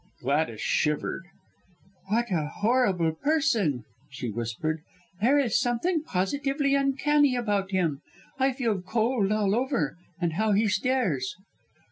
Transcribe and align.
Gladys 0.23 0.61
shivered. 0.61 1.25
"What 2.09 2.31
a 2.31 2.47
horrible 2.47 3.11
person!" 3.13 3.85
she 4.09 4.31
whispered, 4.31 4.81
"there 5.21 5.37
is 5.37 5.59
something 5.59 6.01
positively 6.01 6.73
uncanny 6.73 7.35
about 7.35 7.69
him. 7.69 8.01
I 8.39 8.53
feel 8.53 8.81
cold 8.81 9.31
all 9.31 9.53
over 9.53 9.97
and 10.19 10.33
how 10.33 10.53
he 10.53 10.67
stares!" 10.67 11.35